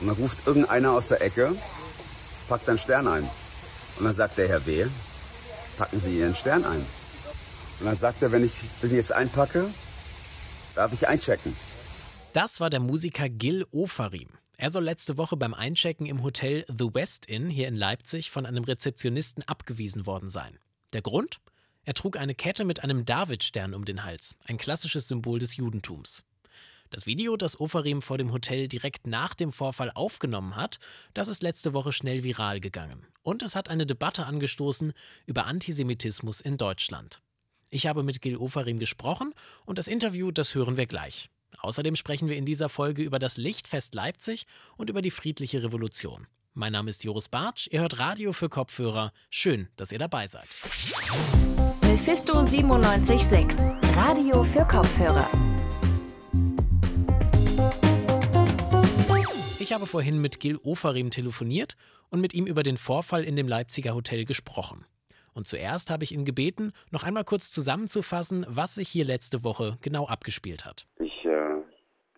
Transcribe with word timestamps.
Und 0.00 0.08
dann 0.08 0.16
ruft 0.16 0.46
irgendeiner 0.46 0.92
aus 0.92 1.08
der 1.08 1.22
Ecke, 1.22 1.54
packt 2.48 2.68
einen 2.68 2.78
Stern 2.78 3.06
ein. 3.06 3.22
Und 3.98 4.04
dann 4.04 4.14
sagt 4.14 4.38
der 4.38 4.48
Herr 4.48 4.66
W., 4.66 4.86
packen 5.76 6.00
Sie 6.00 6.18
Ihren 6.18 6.34
Stern 6.34 6.64
ein. 6.64 6.84
Und 7.80 7.86
dann 7.86 7.96
sagt 7.96 8.22
er, 8.22 8.32
wenn 8.32 8.44
ich 8.44 8.52
den 8.82 8.94
jetzt 8.94 9.12
einpacke, 9.12 9.66
darf 10.74 10.92
ich 10.92 11.08
einchecken. 11.08 11.54
Das 12.32 12.60
war 12.60 12.70
der 12.70 12.80
Musiker 12.80 13.28
Gil 13.28 13.66
Ofarim. 13.72 14.28
Er 14.56 14.70
soll 14.70 14.84
letzte 14.84 15.16
Woche 15.16 15.36
beim 15.36 15.54
Einchecken 15.54 16.06
im 16.06 16.22
Hotel 16.22 16.64
The 16.68 16.92
West 16.92 17.26
Inn 17.26 17.48
hier 17.48 17.66
in 17.66 17.76
Leipzig 17.76 18.30
von 18.30 18.44
einem 18.44 18.64
Rezeptionisten 18.64 19.42
abgewiesen 19.48 20.06
worden 20.06 20.28
sein. 20.28 20.58
Der 20.92 21.02
Grund? 21.02 21.40
Er 21.84 21.94
trug 21.94 22.18
eine 22.18 22.34
Kette 22.34 22.64
mit 22.64 22.84
einem 22.84 23.06
Davidstern 23.06 23.72
um 23.74 23.86
den 23.86 24.04
Hals, 24.04 24.36
ein 24.44 24.58
klassisches 24.58 25.08
Symbol 25.08 25.38
des 25.38 25.56
Judentums. 25.56 26.24
Das 26.90 27.06
Video, 27.06 27.36
das 27.36 27.58
Ofarim 27.60 28.02
vor 28.02 28.18
dem 28.18 28.32
Hotel 28.32 28.66
direkt 28.66 29.06
nach 29.06 29.34
dem 29.34 29.52
Vorfall 29.52 29.92
aufgenommen 29.94 30.56
hat, 30.56 30.80
das 31.14 31.28
ist 31.28 31.40
letzte 31.40 31.72
Woche 31.72 31.92
schnell 31.92 32.24
viral 32.24 32.58
gegangen. 32.58 33.06
Und 33.22 33.44
es 33.44 33.54
hat 33.54 33.68
eine 33.68 33.86
Debatte 33.86 34.26
angestoßen 34.26 34.92
über 35.24 35.46
Antisemitismus 35.46 36.40
in 36.40 36.56
Deutschland. 36.56 37.22
Ich 37.70 37.86
habe 37.86 38.02
mit 38.02 38.20
Gil 38.20 38.36
Ofarim 38.36 38.80
gesprochen 38.80 39.32
und 39.64 39.78
das 39.78 39.86
Interview, 39.86 40.32
das 40.32 40.56
hören 40.56 40.76
wir 40.76 40.86
gleich. 40.86 41.30
Außerdem 41.60 41.94
sprechen 41.94 42.28
wir 42.28 42.36
in 42.36 42.44
dieser 42.44 42.68
Folge 42.68 43.02
über 43.02 43.20
das 43.20 43.36
Lichtfest 43.36 43.94
Leipzig 43.94 44.46
und 44.76 44.90
über 44.90 45.00
die 45.00 45.12
friedliche 45.12 45.62
Revolution. 45.62 46.26
Mein 46.54 46.72
Name 46.72 46.90
ist 46.90 47.04
Joris 47.04 47.28
Bartsch, 47.28 47.68
ihr 47.70 47.82
hört 47.82 48.00
Radio 48.00 48.32
für 48.32 48.48
Kopfhörer. 48.48 49.12
Schön, 49.30 49.68
dass 49.76 49.92
ihr 49.92 49.98
dabei 50.00 50.26
seid. 50.26 50.48
Mephisto 51.82 52.34
976, 52.42 53.74
Radio 53.94 54.42
für 54.42 54.64
Kopfhörer. 54.64 55.49
Ich 59.60 59.74
habe 59.74 59.84
vorhin 59.84 60.22
mit 60.22 60.40
Gil 60.40 60.58
Ofarim 60.64 61.10
telefoniert 61.10 61.76
und 62.08 62.22
mit 62.22 62.32
ihm 62.32 62.46
über 62.46 62.62
den 62.62 62.78
Vorfall 62.78 63.24
in 63.24 63.36
dem 63.36 63.46
Leipziger 63.46 63.94
Hotel 63.94 64.24
gesprochen. 64.24 64.86
Und 65.34 65.46
zuerst 65.46 65.90
habe 65.90 66.02
ich 66.02 66.12
ihn 66.12 66.24
gebeten, 66.24 66.72
noch 66.90 67.04
einmal 67.04 67.24
kurz 67.24 67.50
zusammenzufassen, 67.50 68.46
was 68.48 68.76
sich 68.76 68.88
hier 68.88 69.04
letzte 69.04 69.44
Woche 69.44 69.76
genau 69.82 70.06
abgespielt 70.06 70.64
hat. 70.64 70.86
Ich 70.98 71.26
äh, 71.26 71.60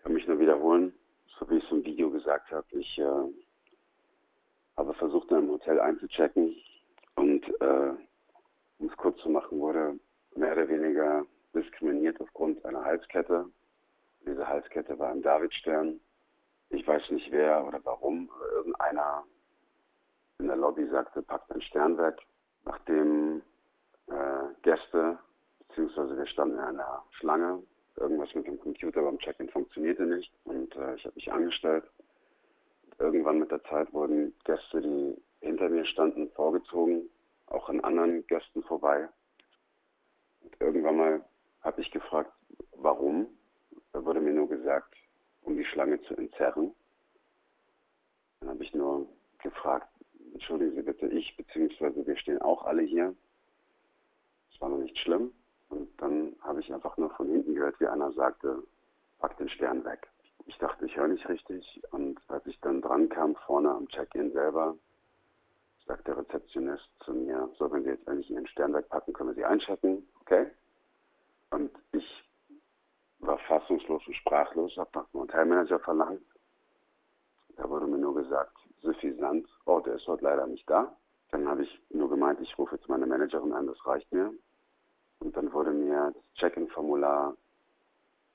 kann 0.01 0.13
mich 0.13 0.25
nur 0.25 0.39
wiederholen, 0.39 0.93
so 1.37 1.49
wie 1.49 1.57
ich 1.57 1.65
es 1.65 1.71
im 1.71 1.83
Video 1.83 2.09
gesagt 2.09 2.49
habe. 2.49 2.65
Ich 2.71 2.97
äh, 2.97 3.03
habe 4.77 4.93
versucht, 4.93 5.29
in 5.29 5.35
einem 5.35 5.49
Hotel 5.49 5.81
einzuchecken 5.81 6.55
und, 7.15 7.43
äh, 7.59 7.91
um 8.79 8.87
es 8.89 8.95
kurz 8.95 9.19
zu 9.21 9.27
machen, 9.27 9.59
wurde 9.59 9.99
mehr 10.37 10.53
oder 10.53 10.69
weniger 10.69 11.25
diskriminiert 11.53 12.21
aufgrund 12.21 12.63
einer 12.63 12.85
Halskette. 12.85 13.45
Diese 14.25 14.47
Halskette 14.47 14.97
war 14.97 15.11
ein 15.11 15.21
Davidstern. 15.21 15.99
Ich 16.73 16.87
weiß 16.87 17.11
nicht 17.11 17.31
wer 17.31 17.65
oder 17.65 17.79
warum, 17.83 18.29
irgendeiner 18.55 19.23
in 20.39 20.47
der 20.47 20.57
Lobby 20.57 20.87
sagte, 20.89 21.21
packt 21.21 21.51
einen 21.51 21.61
Stern 21.61 21.97
weg 21.97 22.15
nachdem 22.65 23.41
äh, 24.07 24.53
Gäste, 24.61 25.19
beziehungsweise 25.67 26.17
wir 26.17 26.25
standen 26.27 26.55
in 26.55 26.63
einer 26.63 27.03
Schlange, 27.11 27.61
irgendwas 27.97 28.33
mit 28.33 28.47
dem 28.47 28.59
Computer 28.59 29.03
beim 29.03 29.19
Check-in 29.19 29.49
funktionierte 29.49 30.03
nicht 30.03 30.33
und 30.45 30.75
äh, 30.75 30.95
ich 30.95 31.05
habe 31.05 31.15
mich 31.15 31.31
angestellt. 31.31 31.83
Und 32.85 32.99
irgendwann 32.99 33.39
mit 33.39 33.51
der 33.51 33.63
Zeit 33.65 33.93
wurden 33.93 34.33
Gäste, 34.45 34.81
die 34.81 35.21
hinter 35.41 35.69
mir 35.69 35.85
standen, 35.85 36.31
vorgezogen, 36.31 37.09
auch 37.47 37.69
an 37.69 37.81
anderen 37.81 38.25
Gästen 38.27 38.63
vorbei. 38.63 39.07
Und 40.41 40.55
irgendwann 40.59 40.97
mal 40.97 41.25
habe 41.61 41.81
ich 41.81 41.91
gefragt, 41.91 42.31
warum. 42.77 43.27
Da 43.91 44.03
wurde 44.03 44.21
mir 44.21 44.33
nur 44.33 44.49
gesagt, 44.49 44.95
um 45.43 45.57
die 45.57 45.65
Schlange 45.65 46.01
zu 46.03 46.15
entzerren. 46.15 46.73
Dann 48.39 48.49
habe 48.49 48.63
ich 48.63 48.73
nur 48.73 49.07
gefragt, 49.41 49.87
entschuldigen 50.33 50.75
Sie 50.75 50.81
bitte, 50.81 51.07
ich 51.07 51.35
beziehungsweise 51.37 52.05
wir 52.05 52.17
stehen 52.17 52.41
auch 52.41 52.65
alle 52.65 52.81
hier. 52.81 53.15
Es 54.53 54.61
war 54.61 54.69
noch 54.69 54.77
nicht 54.77 54.97
schlimm. 54.99 55.31
Und 55.69 55.89
dann 56.01 56.35
habe 56.41 56.59
ich 56.59 56.71
einfach 56.73 56.97
nur 56.97 57.09
von 57.11 57.27
hinten 57.27 57.55
gehört, 57.55 57.79
wie 57.79 57.87
einer 57.87 58.11
sagte, 58.13 58.63
pack 59.19 59.37
den 59.37 59.49
Stern 59.49 59.83
weg. 59.85 60.07
Ich 60.45 60.57
dachte, 60.57 60.85
ich 60.85 60.95
höre 60.95 61.07
nicht 61.07 61.27
richtig. 61.29 61.81
Und 61.91 62.19
als 62.27 62.45
ich 62.45 62.59
dann 62.59 62.81
dran 62.81 63.09
kam, 63.09 63.35
vorne 63.35 63.71
am 63.71 63.87
Check-in 63.87 64.31
selber, 64.33 64.77
sagt 65.87 66.07
der 66.07 66.17
Rezeptionist 66.17 66.89
zu 67.03 67.13
mir, 67.13 67.49
so, 67.57 67.71
wenn 67.71 67.83
Sie 67.83 67.89
jetzt 67.89 68.07
eigentlich 68.07 68.29
Ihren 68.29 68.47
Stern 68.47 68.73
wegpacken, 68.73 69.13
können 69.13 69.29
wir 69.29 69.35
Sie 69.35 69.45
einchecken. 69.45 70.07
Okay? 70.21 70.47
Und 71.49 71.71
ich 71.91 72.23
war 73.25 73.37
fassungslos 73.39 74.05
und 74.07 74.15
sprachlos, 74.15 74.75
habe 74.77 74.89
nach 74.93 75.07
dem 75.09 75.21
Hotelmanager 75.21 75.79
verlangt. 75.79 76.21
Da 77.55 77.69
wurde 77.69 77.87
mir 77.87 77.97
nur 77.97 78.15
gesagt, 78.15 78.55
suffisant, 78.81 79.47
oh, 79.65 79.79
der 79.79 79.95
ist 79.95 80.07
heute 80.07 80.23
leider 80.23 80.47
nicht 80.47 80.69
da. 80.69 80.95
Dann 81.31 81.47
habe 81.47 81.63
ich 81.63 81.81
nur 81.89 82.09
gemeint, 82.09 82.39
ich 82.41 82.57
rufe 82.57 82.75
jetzt 82.75 82.89
meine 82.89 83.05
Managerin 83.05 83.53
an, 83.53 83.67
das 83.67 83.85
reicht 83.85 84.11
mir. 84.11 84.31
Und 85.19 85.35
dann 85.37 85.51
wurde 85.53 85.71
mir 85.71 86.11
das 86.13 86.33
Check-in-Formular 86.35 87.35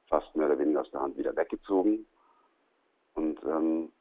fast 0.09 0.34
mehr 0.34 0.47
oder 0.47 0.59
weniger 0.59 0.81
aus 0.81 0.91
der 0.91 1.03
Hand 1.03 1.19
wieder 1.19 1.37
weggezogen 1.37 2.06
und 3.15 3.38
ähm, 3.44 3.93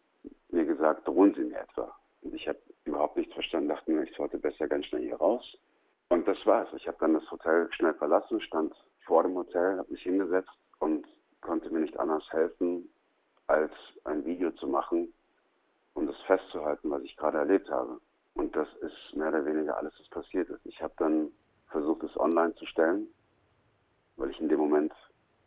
mir 0.49 0.65
gesagt, 0.65 1.07
drohen 1.07 1.33
Sie 1.33 1.43
mir 1.43 1.59
etwa. 1.59 1.93
Und 2.21 2.33
ich 2.33 2.47
habe 2.47 2.59
überhaupt 2.85 3.17
nichts 3.17 3.33
verstanden, 3.33 3.69
dachte 3.69 3.91
mir, 3.91 4.03
ich 4.03 4.15
sollte 4.15 4.37
besser 4.37 4.67
ganz 4.67 4.85
schnell 4.85 5.01
hier 5.01 5.17
raus. 5.17 5.43
Und 6.09 6.25
das 6.27 6.37
war's. 6.45 6.69
Ich 6.77 6.87
habe 6.87 6.97
dann 6.99 7.13
das 7.13 7.29
Hotel 7.29 7.67
schnell 7.73 7.93
verlassen, 7.95 8.39
stand 8.39 8.73
vor 9.05 9.23
dem 9.23 9.35
Hotel, 9.35 9.77
habe 9.77 9.91
mich 9.91 10.03
hingesetzt 10.03 10.49
und 10.79 11.07
konnte 11.41 11.69
mir 11.69 11.79
nicht 11.79 11.99
anders 11.99 12.23
helfen, 12.31 12.89
als 13.47 13.71
ein 14.03 14.25
Video 14.25 14.51
zu 14.51 14.67
machen, 14.67 15.13
um 15.93 16.07
das 16.07 16.17
festzuhalten, 16.27 16.91
was 16.91 17.01
ich 17.03 17.15
gerade 17.15 17.37
erlebt 17.37 17.69
habe. 17.69 17.99
Und 18.33 18.55
das 18.55 18.67
ist 18.81 19.15
mehr 19.15 19.29
oder 19.29 19.45
weniger 19.45 19.77
alles, 19.77 19.93
was 19.99 20.09
passiert 20.09 20.49
ist. 20.49 20.65
Ich 20.65 20.81
habe 20.81 20.93
dann 20.97 21.31
versucht, 21.69 22.03
es 22.03 22.19
online 22.19 22.53
zu 22.55 22.65
stellen, 22.65 23.07
weil 24.15 24.29
ich 24.29 24.39
in 24.39 24.49
dem 24.49 24.59
Moment 24.59 24.93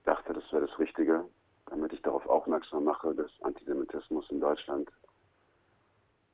dachte, 0.04 0.32
das 0.32 0.44
wäre 0.52 0.66
das 0.66 0.78
Richtige, 0.78 1.24
damit 1.66 1.92
ich 1.92 2.02
darauf 2.02 2.26
aufmerksam 2.26 2.84
mache, 2.84 3.14
dass 3.14 3.30
Antisemitismus 3.42 4.28
in 4.30 4.40
Deutschland 4.40 4.90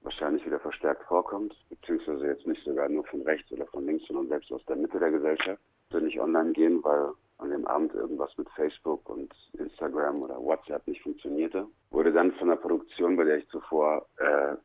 wahrscheinlich 0.00 0.46
wieder 0.46 0.60
verstärkt 0.60 1.02
vorkommt, 1.04 1.54
beziehungsweise 1.68 2.26
jetzt 2.26 2.46
nicht 2.46 2.64
sogar 2.64 2.88
nur 2.88 3.04
von 3.04 3.22
rechts 3.22 3.50
oder 3.52 3.66
von 3.66 3.84
links, 3.84 4.06
sondern 4.06 4.28
selbst 4.28 4.52
aus 4.52 4.64
der 4.66 4.76
Mitte 4.76 4.98
der 4.98 5.10
Gesellschaft. 5.10 5.60
Ich 5.88 5.94
will 5.94 6.02
nicht 6.02 6.20
online 6.20 6.52
gehen, 6.52 6.82
weil 6.84 7.12
an 7.38 7.50
dem 7.50 7.66
Abend 7.66 7.94
irgendwas 7.94 8.36
mit 8.38 8.48
Facebook 8.50 9.08
und 9.08 9.34
Instagram 9.54 10.22
oder 10.22 10.38
WhatsApp 10.38 10.86
nicht 10.86 11.02
funktionierte. 11.02 11.66
Wurde 11.90 12.12
dann 12.12 12.32
von 12.32 12.48
der 12.48 12.56
Produktion, 12.56 13.16
bei 13.16 13.24
der 13.24 13.38
ich 13.38 13.48
zuvor 13.48 14.06
äh, 14.18 14.56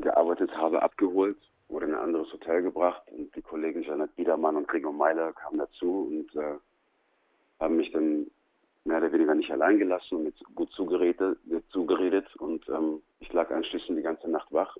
gearbeitet 0.00 0.54
habe, 0.56 0.82
abgeholt, 0.82 1.36
wurde 1.68 1.86
in 1.86 1.94
ein 1.94 2.00
anderes 2.00 2.32
Hotel 2.32 2.62
gebracht 2.62 3.02
und 3.10 3.34
die 3.34 3.42
Kollegen 3.42 3.82
Janet 3.82 4.14
Biedermann 4.16 4.56
und 4.56 4.68
Gregor 4.68 4.92
Meiler 4.92 5.32
kamen 5.32 5.58
dazu 5.58 6.08
und 6.10 6.34
äh, 6.36 6.56
haben 7.58 7.76
mich 7.76 7.92
dann 7.92 8.26
mehr 8.84 8.98
oder 8.98 9.12
weniger 9.12 9.34
nicht 9.34 9.50
allein 9.50 9.78
gelassen 9.78 10.16
und 10.16 10.24
mit 10.24 10.34
gut 10.54 10.70
zugeredet, 10.72 11.38
zugeredet 11.70 12.34
und 12.36 12.68
ähm, 12.68 13.02
ich 13.20 13.32
lag 13.32 13.50
anschließend 13.50 13.98
die 13.98 14.02
ganze 14.02 14.28
Nacht 14.28 14.52
wach 14.52 14.76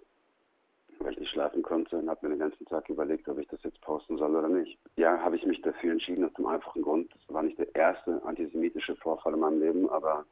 weil 1.11 1.15
ich 1.15 1.21
nicht 1.21 1.33
schlafen 1.33 1.63
konnte 1.63 1.97
und 1.99 2.09
habe 2.09 2.27
mir 2.27 2.35
den 2.35 2.39
ganzen 2.39 2.65
Tag 2.67 2.89
überlegt, 2.89 3.29
ob 3.29 3.39
ich 3.39 3.49
das 3.49 3.61
jetzt 3.65 3.81
posten 3.81 4.17
soll 4.17 4.37
oder 4.37 4.49
nicht. 4.49 4.79
Ja, 4.95 5.19
habe 5.19 5.37
ich 5.37 5.45
mich 5.45 5.61
dafür 5.63 5.91
entschieden, 5.91 6.25
aus 6.25 6.33
dem 6.35 6.47
einfachen 6.47 6.83
Grund, 6.83 7.11
es 7.17 7.35
war 7.35 7.43
nicht 7.43 7.59
der 7.59 7.75
erste 7.75 8.23
antisemitische 8.25 8.95
Vorfall 8.97 9.35
in 9.35 9.41
meinem 9.41 9.61
Leben, 9.61 9.91
aber 9.91 10.25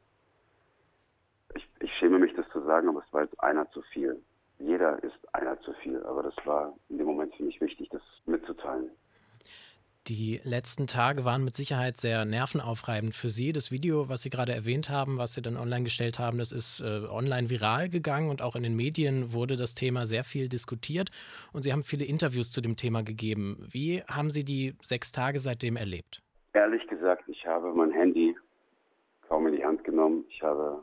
ich, 1.55 1.67
ich 1.81 1.91
schäme 1.95 2.17
mich, 2.17 2.33
das 2.35 2.47
zu 2.49 2.61
sagen, 2.61 2.87
aber 2.87 3.03
es 3.05 3.13
war 3.13 3.23
jetzt 3.23 3.37
einer 3.41 3.69
zu 3.71 3.81
viel. 3.93 4.21
Jeder 4.59 5.03
ist 5.03 5.17
einer 5.33 5.59
zu 5.61 5.73
viel, 5.73 6.01
aber 6.03 6.23
das 6.23 6.35
war 6.45 6.73
in 6.87 6.97
dem 6.97 7.07
Moment 7.07 7.35
für 7.35 7.43
mich 7.43 7.59
wichtig, 7.59 7.89
das 7.89 8.01
mitzuteilen. 8.25 8.89
Die 10.09 10.39
letzten 10.43 10.87
Tage 10.87 11.23
waren 11.23 11.43
mit 11.43 11.55
Sicherheit 11.55 11.95
sehr 11.95 12.25
nervenaufreibend 12.25 13.13
für 13.13 13.29
Sie. 13.29 13.53
Das 13.53 13.71
Video, 13.71 14.09
was 14.09 14.23
Sie 14.23 14.31
gerade 14.31 14.51
erwähnt 14.51 14.89
haben, 14.89 15.19
was 15.19 15.35
Sie 15.35 15.41
dann 15.43 15.55
online 15.55 15.83
gestellt 15.83 16.17
haben, 16.17 16.39
das 16.39 16.51
ist 16.51 16.79
äh, 16.79 17.05
online 17.07 17.51
viral 17.51 17.89
gegangen 17.89 18.31
und 18.31 18.41
auch 18.41 18.55
in 18.55 18.63
den 18.63 18.75
Medien 18.75 19.33
wurde 19.33 19.55
das 19.55 19.75
Thema 19.75 20.07
sehr 20.07 20.23
viel 20.23 20.49
diskutiert 20.49 21.11
und 21.53 21.61
Sie 21.61 21.71
haben 21.71 21.83
viele 21.83 22.05
Interviews 22.05 22.51
zu 22.51 22.59
dem 22.59 22.75
Thema 22.75 23.03
gegeben. 23.03 23.63
Wie 23.69 24.01
haben 24.01 24.31
Sie 24.31 24.43
die 24.43 24.73
sechs 24.81 25.11
Tage 25.11 25.37
seitdem 25.37 25.77
erlebt? 25.77 26.23
Ehrlich 26.53 26.87
gesagt, 26.87 27.29
ich 27.29 27.45
habe 27.45 27.71
mein 27.71 27.91
Handy 27.91 28.35
kaum 29.27 29.45
in 29.45 29.57
die 29.57 29.63
Hand 29.63 29.83
genommen. 29.83 30.25
Ich 30.29 30.41
habe 30.41 30.81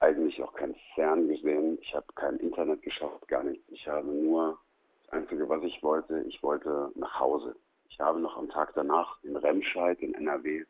eigentlich 0.00 0.42
auch 0.42 0.52
kein 0.52 0.74
Fern 0.94 1.26
gesehen. 1.26 1.78
Ich 1.80 1.94
habe 1.94 2.06
kein 2.16 2.36
Internet 2.36 2.82
geschaut, 2.82 3.26
gar 3.28 3.44
nichts. 3.44 3.64
Ich 3.68 3.88
habe 3.88 4.08
nur 4.08 4.58
das 5.06 5.14
Einzige, 5.14 5.48
was 5.48 5.62
ich 5.62 5.82
wollte, 5.82 6.22
ich 6.28 6.42
wollte 6.42 6.90
nach 6.96 7.18
Hause. 7.18 7.56
Ich 7.90 8.00
habe 8.00 8.20
noch 8.20 8.36
am 8.36 8.48
Tag 8.48 8.72
danach 8.74 9.22
in 9.22 9.36
Remscheid 9.36 10.00
in 10.00 10.14
NRW 10.14 10.64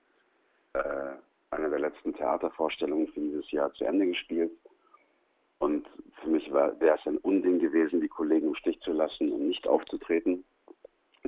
äh, 0.72 0.80
eine 1.50 1.70
der 1.70 1.78
letzten 1.78 2.14
Theatervorstellungen 2.14 3.08
für 3.08 3.20
dieses 3.20 3.50
Jahr 3.50 3.72
zu 3.74 3.84
Ende 3.84 4.06
gespielt. 4.06 4.52
Und 5.58 5.88
für 6.22 6.28
mich 6.28 6.50
wäre 6.52 6.76
es 6.80 7.06
ein 7.06 7.18
Unding 7.18 7.58
gewesen, 7.58 8.00
die 8.00 8.08
Kollegen 8.08 8.48
im 8.48 8.54
Stich 8.54 8.80
zu 8.80 8.92
lassen 8.92 9.32
und 9.32 9.48
nicht 9.48 9.66
aufzutreten, 9.66 10.44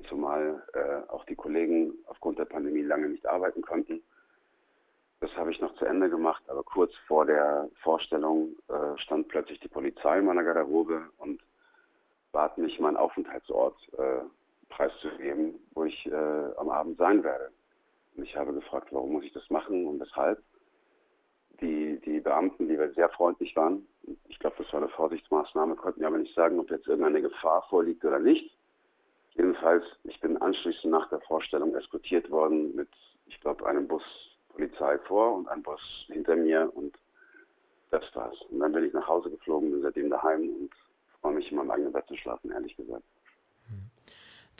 zumal 0.08 0.62
äh, 0.72 1.10
auch 1.10 1.24
die 1.24 1.34
Kollegen 1.34 1.92
aufgrund 2.06 2.38
der 2.38 2.44
Pandemie 2.44 2.82
lange 2.82 3.08
nicht 3.08 3.26
arbeiten 3.26 3.62
konnten. 3.62 4.02
Das 5.20 5.30
habe 5.36 5.50
ich 5.50 5.60
noch 5.60 5.74
zu 5.74 5.84
Ende 5.84 6.08
gemacht, 6.08 6.42
aber 6.48 6.62
kurz 6.62 6.94
vor 7.06 7.26
der 7.26 7.68
Vorstellung 7.82 8.56
äh, 8.68 8.98
stand 8.98 9.28
plötzlich 9.28 9.60
die 9.60 9.68
Polizei 9.68 10.18
in 10.18 10.24
meiner 10.24 10.44
Garderobe 10.44 11.02
und 11.18 11.42
bat 12.32 12.56
mich, 12.56 12.78
meinen 12.78 12.96
Aufenthaltsort 12.96 13.76
äh, 13.98 14.20
preiszugeben, 14.70 15.54
wo 15.74 15.84
ich 15.84 16.06
äh, 16.06 16.54
am 16.56 16.70
Abend 16.70 16.96
sein 16.98 17.22
werde. 17.22 17.50
Und 18.16 18.24
ich 18.24 18.36
habe 18.36 18.52
gefragt, 18.52 18.88
warum 18.90 19.12
muss 19.12 19.24
ich 19.24 19.32
das 19.32 19.48
machen 19.50 19.86
und 19.86 20.00
weshalb. 20.00 20.42
Die, 21.60 22.00
die 22.06 22.20
Beamten, 22.20 22.68
die 22.68 22.76
sehr 22.94 23.10
freundlich 23.10 23.54
waren, 23.54 23.86
ich 24.28 24.38
glaube, 24.38 24.56
das 24.56 24.72
war 24.72 24.80
eine 24.80 24.88
Vorsichtsmaßnahme, 24.88 25.76
konnten 25.76 26.00
ja 26.00 26.08
aber 26.08 26.16
nicht 26.16 26.34
sagen, 26.34 26.58
ob 26.58 26.70
jetzt 26.70 26.86
irgendeine 26.86 27.20
Gefahr 27.20 27.66
vorliegt 27.68 28.02
oder 28.02 28.18
nicht. 28.18 28.56
Jedenfalls, 29.34 29.84
ich 30.04 30.18
bin 30.20 30.40
anschließend 30.40 30.90
nach 30.90 31.08
der 31.10 31.20
Vorstellung 31.20 31.74
eskortiert 31.74 32.30
worden 32.30 32.74
mit, 32.74 32.88
ich 33.26 33.38
glaube, 33.40 33.66
einem 33.66 33.86
Bus 33.86 34.02
Polizei 34.48 34.98
vor 35.00 35.34
und 35.34 35.48
einem 35.48 35.62
Bus 35.62 35.80
hinter 36.06 36.36
mir 36.36 36.70
und 36.74 36.96
das 37.90 38.04
war's. 38.14 38.40
Und 38.50 38.60
dann 38.60 38.72
bin 38.72 38.84
ich 38.84 38.92
nach 38.92 39.06
Hause 39.06 39.30
geflogen, 39.30 39.70
bin 39.70 39.82
seitdem 39.82 40.10
daheim 40.10 40.48
und 40.48 40.70
freue 41.20 41.34
mich 41.34 41.50
in 41.50 41.56
meinem 41.56 41.70
eigenen 41.70 41.92
Bett 41.92 42.06
zu 42.06 42.16
schlafen, 42.16 42.50
ehrlich 42.50 42.76
gesagt. 42.76 43.04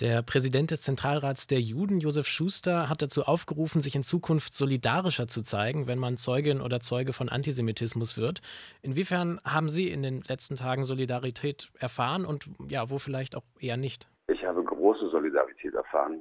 Der 0.00 0.22
Präsident 0.22 0.70
des 0.70 0.80
Zentralrats 0.80 1.46
der 1.46 1.60
Juden, 1.60 2.00
Josef 2.00 2.26
Schuster, 2.26 2.88
hat 2.88 3.02
dazu 3.02 3.24
aufgerufen, 3.24 3.82
sich 3.82 3.94
in 3.94 4.02
Zukunft 4.02 4.54
solidarischer 4.54 5.28
zu 5.28 5.42
zeigen, 5.42 5.88
wenn 5.88 5.98
man 5.98 6.16
Zeugin 6.16 6.62
oder 6.62 6.80
Zeuge 6.80 7.12
von 7.12 7.28
Antisemitismus 7.28 8.16
wird. 8.16 8.40
Inwiefern 8.80 9.40
haben 9.44 9.68
Sie 9.68 9.90
in 9.90 10.02
den 10.02 10.22
letzten 10.22 10.56
Tagen 10.56 10.84
Solidarität 10.84 11.70
erfahren 11.78 12.24
und 12.24 12.48
ja, 12.66 12.88
wo 12.88 12.96
vielleicht 12.96 13.36
auch 13.36 13.44
eher 13.60 13.76
nicht? 13.76 14.08
Ich 14.28 14.42
habe 14.42 14.64
große 14.64 15.10
Solidarität 15.10 15.74
erfahren 15.74 16.18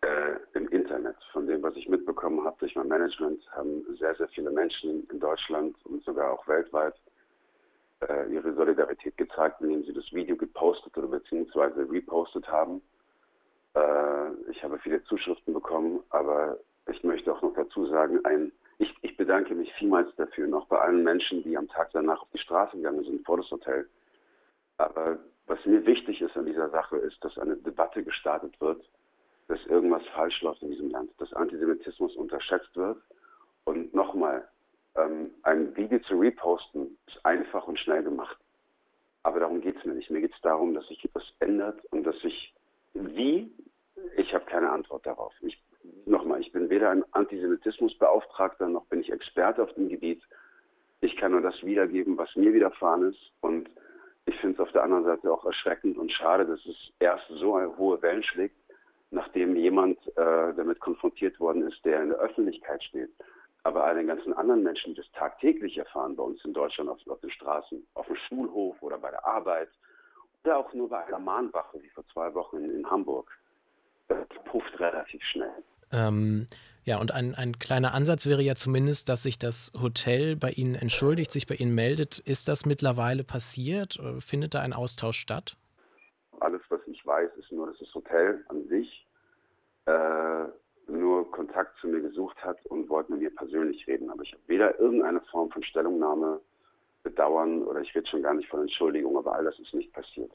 äh, 0.00 0.58
im 0.58 0.68
Internet. 0.68 1.16
Von 1.30 1.46
dem, 1.46 1.62
was 1.62 1.76
ich 1.76 1.90
mitbekommen 1.90 2.42
habe 2.46 2.56
durch 2.60 2.74
mein 2.74 2.88
Management, 2.88 3.42
haben 3.52 3.84
sehr, 3.98 4.14
sehr 4.14 4.28
viele 4.28 4.50
Menschen 4.50 5.06
in 5.12 5.20
Deutschland 5.20 5.76
und 5.84 6.02
sogar 6.04 6.32
auch 6.32 6.48
weltweit 6.48 6.94
äh, 8.00 8.32
ihre 8.32 8.54
Solidarität 8.54 9.18
gezeigt, 9.18 9.60
indem 9.60 9.84
sie 9.84 9.92
das 9.92 10.10
Video 10.10 10.36
gepostet 10.36 10.96
oder 10.96 11.08
beziehungsweise 11.08 11.86
repostet 11.90 12.48
haben. 12.48 12.80
Äh, 13.74 14.50
ich 14.50 14.62
habe 14.62 14.78
viele 14.78 15.02
Zuschriften 15.04 15.54
bekommen, 15.54 16.00
aber 16.10 16.58
ich 16.86 17.02
möchte 17.04 17.32
auch 17.32 17.42
noch 17.42 17.54
dazu 17.54 17.86
sagen, 17.86 18.24
ein, 18.24 18.52
ich, 18.78 18.94
ich 19.02 19.16
bedanke 19.16 19.54
mich 19.54 19.72
vielmals 19.74 20.14
dafür, 20.16 20.46
noch 20.46 20.66
bei 20.66 20.78
allen 20.78 21.02
Menschen, 21.02 21.42
die 21.42 21.56
am 21.56 21.68
Tag 21.68 21.90
danach 21.92 22.22
auf 22.22 22.28
die 22.32 22.38
Straße 22.38 22.76
gegangen 22.76 23.04
sind 23.04 23.24
vor 23.24 23.36
das 23.36 23.50
Hotel. 23.50 23.88
Aber 24.78 25.18
was 25.46 25.64
mir 25.66 25.84
wichtig 25.84 26.20
ist 26.20 26.36
an 26.36 26.46
dieser 26.46 26.70
Sache, 26.70 26.96
ist, 26.96 27.22
dass 27.24 27.36
eine 27.38 27.56
Debatte 27.56 28.02
gestartet 28.02 28.58
wird, 28.60 28.82
dass 29.48 29.64
irgendwas 29.66 30.06
falsch 30.14 30.40
läuft 30.42 30.62
in 30.62 30.70
diesem 30.70 30.90
Land, 30.90 31.10
dass 31.18 31.32
Antisemitismus 31.32 32.14
unterschätzt 32.16 32.74
wird. 32.76 32.98
Und 33.64 33.92
nochmal, 33.92 34.48
ähm, 34.94 35.30
ein 35.42 35.76
Video 35.76 35.98
zu 36.00 36.18
reposten 36.18 36.96
ist 37.06 37.24
einfach 37.24 37.66
und 37.66 37.78
schnell 37.78 38.02
gemacht. 38.02 38.38
Aber 39.22 39.40
darum 39.40 39.60
geht 39.60 39.76
es 39.76 39.84
mir 39.84 39.94
nicht. 39.94 40.10
Mir 40.10 40.20
geht 40.20 40.34
es 40.34 40.40
darum, 40.40 40.72
dass 40.72 40.86
sich 40.88 41.04
etwas 41.04 41.24
ändert 41.40 41.84
und 41.90 42.04
dass 42.04 42.18
sich 42.20 42.54
wie? 42.94 43.52
Ich 44.16 44.34
habe 44.34 44.44
keine 44.46 44.70
Antwort 44.70 45.06
darauf. 45.06 45.32
Ich, 45.40 45.62
nochmal, 46.06 46.40
ich 46.40 46.52
bin 46.52 46.70
weder 46.70 46.90
ein 46.90 47.04
Antisemitismusbeauftragter 47.12 48.68
noch 48.68 48.86
bin 48.86 49.00
ich 49.00 49.12
Experte 49.12 49.62
auf 49.62 49.72
dem 49.74 49.88
Gebiet. 49.88 50.22
Ich 51.00 51.16
kann 51.16 51.32
nur 51.32 51.40
das 51.40 51.62
wiedergeben, 51.62 52.18
was 52.18 52.34
mir 52.36 52.52
widerfahren 52.52 53.10
ist. 53.10 53.32
Und 53.40 53.70
ich 54.26 54.36
finde 54.40 54.54
es 54.54 54.60
auf 54.60 54.72
der 54.72 54.84
anderen 54.84 55.04
Seite 55.04 55.32
auch 55.32 55.44
erschreckend 55.44 55.98
und 55.98 56.12
schade, 56.12 56.46
dass 56.46 56.64
es 56.66 56.76
erst 56.98 57.26
so 57.28 57.54
eine 57.54 57.76
hohe 57.76 58.00
Wellen 58.02 58.22
schlägt, 58.22 58.56
nachdem 59.10 59.56
jemand 59.56 59.98
äh, 60.16 60.54
damit 60.54 60.80
konfrontiert 60.80 61.40
worden 61.40 61.66
ist, 61.66 61.84
der 61.84 62.02
in 62.02 62.10
der 62.10 62.18
Öffentlichkeit 62.18 62.82
steht. 62.84 63.10
Aber 63.62 63.84
all 63.84 63.94
den 63.94 64.06
ganzen 64.06 64.32
anderen 64.32 64.62
Menschen, 64.62 64.94
die 64.94 65.00
das 65.00 65.10
tagtäglich 65.12 65.76
erfahren 65.76 66.16
bei 66.16 66.22
uns 66.22 66.42
in 66.44 66.52
Deutschland 66.52 66.88
auf, 66.88 66.98
auf 67.06 67.20
den 67.20 67.30
Straßen, 67.30 67.86
auf 67.94 68.06
dem 68.06 68.16
Schulhof 68.16 68.80
oder 68.82 68.98
bei 68.98 69.10
der 69.10 69.26
Arbeit, 69.26 69.68
oder 70.44 70.58
auch 70.58 70.72
nur 70.72 70.88
bei 70.88 71.04
einer 71.04 71.18
Mahnwache, 71.18 71.82
wie 71.82 71.88
vor 71.90 72.04
zwei 72.12 72.32
Wochen 72.34 72.56
in, 72.56 72.70
in 72.70 72.90
Hamburg. 72.90 73.30
Das 74.08 74.26
pufft 74.44 74.78
relativ 74.80 75.22
schnell. 75.24 75.62
Ähm, 75.92 76.46
ja, 76.84 76.98
und 76.98 77.12
ein, 77.12 77.34
ein 77.34 77.58
kleiner 77.58 77.94
Ansatz 77.94 78.26
wäre 78.26 78.42
ja 78.42 78.54
zumindest, 78.54 79.08
dass 79.08 79.22
sich 79.22 79.38
das 79.38 79.72
Hotel 79.80 80.36
bei 80.36 80.50
Ihnen 80.50 80.74
entschuldigt, 80.74 81.30
sich 81.30 81.46
bei 81.46 81.56
Ihnen 81.56 81.74
meldet. 81.74 82.18
Ist 82.18 82.48
das 82.48 82.64
mittlerweile 82.64 83.22
passiert? 83.22 84.00
Findet 84.20 84.54
da 84.54 84.60
ein 84.60 84.72
Austausch 84.72 85.18
statt? 85.18 85.56
Alles, 86.40 86.62
was 86.70 86.80
ich 86.86 87.04
weiß, 87.04 87.30
ist 87.38 87.52
nur, 87.52 87.66
dass 87.66 87.78
das 87.78 87.94
Hotel 87.94 88.44
an 88.48 88.66
sich 88.68 89.06
äh, 89.86 90.44
nur 90.88 91.30
Kontakt 91.30 91.78
zu 91.80 91.88
mir 91.88 92.00
gesucht 92.00 92.42
hat 92.42 92.64
und 92.66 92.88
wollte 92.88 93.12
mit 93.12 93.20
mir 93.20 93.34
persönlich 93.34 93.86
reden. 93.86 94.10
Aber 94.10 94.22
ich 94.22 94.32
habe 94.32 94.42
weder 94.46 94.78
irgendeine 94.80 95.20
Form 95.30 95.50
von 95.50 95.62
Stellungnahme 95.62 96.40
bedauern 97.10 97.62
oder 97.62 97.80
ich 97.80 97.94
rede 97.94 98.08
schon 98.08 98.22
gar 98.22 98.34
nicht 98.34 98.48
von 98.48 98.62
Entschuldigung, 98.62 99.16
aber 99.16 99.34
all 99.34 99.44
das 99.44 99.58
ist 99.58 99.74
nicht 99.74 99.92
passiert. 99.92 100.30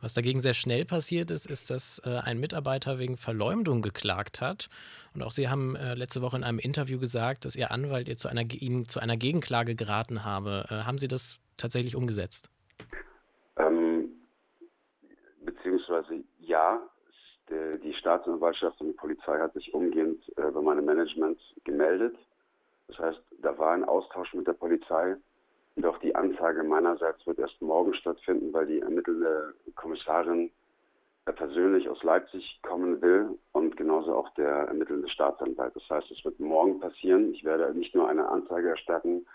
Was 0.00 0.14
dagegen 0.14 0.40
sehr 0.40 0.54
schnell 0.54 0.84
passiert 0.84 1.30
ist, 1.30 1.48
ist, 1.48 1.70
dass 1.70 2.02
äh, 2.04 2.18
ein 2.18 2.38
Mitarbeiter 2.38 2.98
wegen 2.98 3.16
Verleumdung 3.16 3.80
geklagt 3.80 4.40
hat. 4.40 4.68
Und 5.14 5.22
auch 5.22 5.30
Sie 5.30 5.48
haben 5.48 5.74
äh, 5.76 5.94
letzte 5.94 6.20
Woche 6.20 6.36
in 6.36 6.44
einem 6.44 6.58
Interview 6.58 6.98
gesagt, 6.98 7.44
dass 7.44 7.56
Ihr 7.56 7.70
Anwalt 7.70 8.08
ihr 8.08 8.16
zu 8.16 8.28
einer, 8.28 8.42
Ihnen 8.42 8.86
zu 8.86 9.00
einer 9.00 9.16
Gegenklage 9.16 9.74
geraten 9.74 10.24
habe. 10.24 10.66
Äh, 10.68 10.74
haben 10.84 10.98
Sie 10.98 11.08
das 11.08 11.38
tatsächlich 11.56 11.96
umgesetzt? 11.96 12.50
Ähm, 13.56 14.10
beziehungsweise 15.44 16.22
ja, 16.40 16.82
die, 17.48 17.94
Staatsanwaltschaft 17.94 18.80
und 18.80 18.88
die 18.88 18.92
Polizei 18.92 19.38
hat 19.38 19.54
sich 19.54 19.72
umgehend 19.72 20.20
bei 20.34 20.60
meinem 20.60 20.84
Management 20.84 21.38
gemeldet. 21.62 22.16
Das 22.88 22.98
heißt, 22.98 23.20
da 23.40 23.56
war 23.56 23.72
ein 23.72 23.84
Austausch 23.84 24.34
mit 24.34 24.48
der 24.48 24.52
Polizei. 24.52 25.16
Doch 25.76 25.98
die 25.98 26.14
Anzeige 26.14 26.62
meinerseits 26.62 27.26
wird 27.26 27.38
erst 27.38 27.60
morgen 27.60 27.94
stattfinden, 27.94 28.52
weil 28.52 28.66
die 28.66 28.80
ermittelnde 28.80 29.54
Kommissarin 29.74 30.50
persönlich 31.32 31.88
aus 31.88 32.02
Leipzig 32.02 32.60
kommen 32.62 33.02
will 33.02 33.38
und 33.52 33.76
genauso 33.76 34.14
auch 34.14 34.30
der 34.34 34.48
ermittelnde 34.48 35.08
Staatsanwalt. 35.08 35.74
Das 35.76 35.88
heißt, 35.90 36.10
es 36.10 36.24
wird 36.24 36.40
morgen 36.40 36.80
passieren. 36.80 37.32
Ich 37.34 37.44
werde 37.44 37.74
nicht 37.74 37.94
nur 37.94 38.08
eine 38.08 38.28
Anzeige 38.28 38.70
erstatten, 38.70 39.26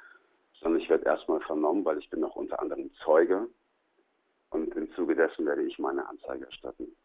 sondern 0.59 0.81
ich 0.81 0.89
werde 0.89 1.05
erstmal 1.05 1.41
vernommen, 1.41 1.85
weil 1.85 1.99
ich 1.99 2.09
bin 2.09 2.21
noch 2.21 2.35
unter 2.35 2.59
anderem 2.59 2.89
Zeuge. 3.03 3.47
Und 4.49 4.75
im 4.75 4.91
Zuge 4.93 5.15
dessen 5.15 5.45
werde 5.45 5.63
ich 5.63 5.77
meine 5.79 6.07
Anzeige 6.07 6.45
erstatten. 6.45 6.95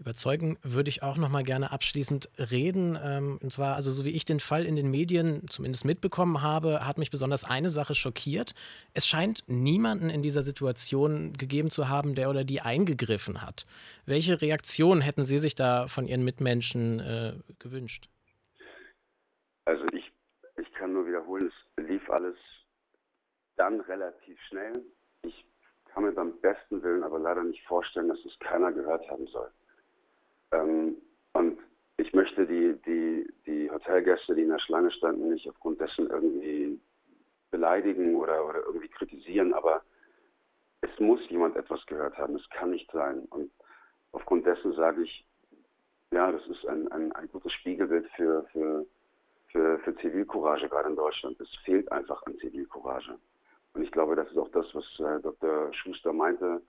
Überzeugen 0.00 0.56
würde 0.62 0.88
ich 0.88 1.02
auch 1.02 1.18
noch 1.18 1.28
mal 1.28 1.42
gerne 1.42 1.72
abschließend 1.72 2.30
reden. 2.50 2.98
Ähm, 3.02 3.38
und 3.42 3.52
zwar, 3.52 3.76
also 3.76 3.90
so 3.90 4.06
wie 4.06 4.10
ich 4.10 4.24
den 4.24 4.40
Fall 4.40 4.64
in 4.64 4.74
den 4.74 4.90
Medien 4.90 5.46
zumindest 5.50 5.84
mitbekommen 5.84 6.40
habe, 6.40 6.86
hat 6.86 6.96
mich 6.96 7.10
besonders 7.10 7.44
eine 7.44 7.68
Sache 7.68 7.94
schockiert. 7.94 8.54
Es 8.94 9.06
scheint 9.06 9.44
niemanden 9.46 10.08
in 10.08 10.22
dieser 10.22 10.42
Situation 10.42 11.34
gegeben 11.34 11.68
zu 11.68 11.90
haben, 11.90 12.14
der 12.14 12.30
oder 12.30 12.44
die 12.44 12.62
eingegriffen 12.62 13.42
hat. 13.42 13.66
Welche 14.06 14.40
Reaktion 14.40 15.02
hätten 15.02 15.22
Sie 15.22 15.36
sich 15.36 15.54
da 15.54 15.86
von 15.86 16.06
Ihren 16.06 16.24
Mitmenschen 16.24 17.00
äh, 17.00 17.34
gewünscht? 17.58 18.08
Also 19.66 19.84
ich, 19.92 20.10
ich 20.56 20.72
kann 20.72 20.94
nur 20.94 21.06
wiederholen, 21.06 21.52
es 21.76 21.84
lief 21.84 22.08
alles 22.08 22.36
dann 23.56 23.80
relativ 23.82 24.40
schnell. 24.48 24.82
Kann 26.00 26.08
mir 26.08 26.14
beim 26.14 26.40
besten 26.40 26.82
Willen 26.82 27.02
aber 27.02 27.18
leider 27.18 27.42
nicht 27.42 27.62
vorstellen, 27.66 28.08
dass 28.08 28.24
es 28.24 28.38
keiner 28.38 28.72
gehört 28.72 29.06
haben 29.10 29.26
soll. 29.26 29.50
Ähm, 30.50 30.96
und 31.34 31.58
ich 31.98 32.14
möchte 32.14 32.46
die, 32.46 32.72
die, 32.86 33.30
die 33.44 33.70
Hotelgäste, 33.70 34.34
die 34.34 34.44
in 34.44 34.48
der 34.48 34.60
Schlange 34.60 34.90
standen, 34.92 35.28
nicht 35.28 35.46
aufgrund 35.46 35.78
dessen 35.78 36.08
irgendwie 36.08 36.80
beleidigen 37.50 38.16
oder, 38.16 38.48
oder 38.48 38.60
irgendwie 38.64 38.88
kritisieren, 38.88 39.52
aber 39.52 39.82
es 40.80 40.88
muss 41.00 41.20
jemand 41.28 41.56
etwas 41.56 41.84
gehört 41.84 42.16
haben. 42.16 42.34
Es 42.36 42.48
kann 42.48 42.70
nicht 42.70 42.90
sein. 42.92 43.26
Und 43.28 43.50
aufgrund 44.12 44.46
dessen 44.46 44.72
sage 44.72 45.02
ich, 45.02 45.26
ja, 46.12 46.32
das 46.32 46.46
ist 46.46 46.64
ein, 46.66 46.90
ein, 46.92 47.12
ein 47.12 47.28
gutes 47.30 47.52
Spiegelbild 47.52 48.08
für, 48.16 48.44
für, 48.52 48.86
für, 49.48 49.78
für 49.80 49.94
Zivilcourage 49.96 50.66
gerade 50.66 50.88
in 50.88 50.96
Deutschland. 50.96 51.38
Es 51.42 51.54
fehlt 51.62 51.92
einfach 51.92 52.22
an 52.24 52.38
Zivilcourage. 52.38 53.18
Und 53.74 53.82
ich 53.82 53.92
glaube, 53.92 54.16
das 54.16 54.28
ist 54.30 54.38
auch 54.38 54.50
das, 54.50 54.66
was 54.74 54.84
äh, 54.98 55.20
Dr. 55.20 55.72
Schuster 55.72 56.12
meinte 56.12 56.60